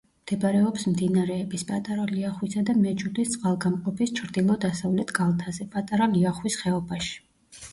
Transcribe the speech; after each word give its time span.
მდებარეობს 0.25 0.83
მდინარეების 0.91 1.63
პატარა 1.71 2.07
ლიახვისა 2.11 2.63
და 2.69 2.75
მეჯუდის 2.79 3.35
წყალგამყოფის 3.35 4.15
ჩრდილო-დასავლეთ 4.21 5.15
კალთაზე, 5.21 5.69
პატარა 5.77 6.09
ლიახვის 6.17 6.59
ხეობაში. 6.65 7.15